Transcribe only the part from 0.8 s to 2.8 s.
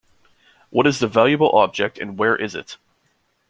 is the valuable object and where is it?